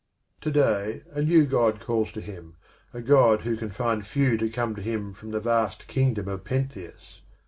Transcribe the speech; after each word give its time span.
To 0.41 0.49
day 0.49 1.03
a 1.11 1.21
new 1.21 1.45
God 1.45 1.79
calls 1.79 2.11
to 2.13 2.21
him, 2.21 2.55
a 2.91 3.01
God 3.01 3.41
who 3.41 3.55
can 3.55 3.69
find 3.69 4.03
few 4.03 4.35
to 4.37 4.49
come 4.49 4.73
to 4.73 4.81
him 4.81 5.13
from 5.13 5.29
the 5.29 5.39
vast 5.39 5.85
kingdom 5.87 6.27
of 6.27 6.43
Pentheus. 6.43 7.21